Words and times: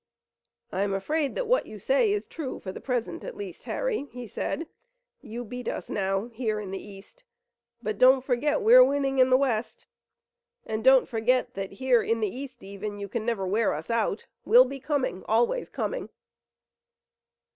"I'm 0.71 0.95
afraid 0.95 1.35
that 1.35 1.45
what 1.45 1.67
you 1.67 1.77
say 1.77 2.11
is 2.11 2.25
true 2.25 2.59
for 2.59 2.71
the 2.71 2.81
present 2.81 3.23
at 3.23 3.37
least, 3.37 3.65
Harry," 3.65 4.07
he 4.11 4.25
said. 4.25 4.65
"You 5.21 5.45
beat 5.45 5.67
us 5.67 5.89
now 5.89 6.29
here 6.29 6.59
in 6.59 6.71
the 6.71 6.81
east, 6.83 7.23
but 7.83 7.99
don't 7.99 8.23
forget 8.23 8.53
that 8.53 8.63
we're 8.63 8.83
winning 8.83 9.19
in 9.19 9.29
the 9.29 9.37
west. 9.37 9.85
And 10.65 10.83
don't 10.83 11.07
forget 11.07 11.53
that 11.53 11.73
here 11.73 12.01
in 12.01 12.19
the 12.19 12.35
east 12.35 12.63
even, 12.63 12.97
you 12.97 13.07
can 13.07 13.27
never 13.27 13.45
wear 13.45 13.75
us 13.75 13.91
out. 13.91 14.25
We'll 14.43 14.65
be 14.65 14.79
coming, 14.79 15.23
always 15.27 15.69
coming." 15.69 16.09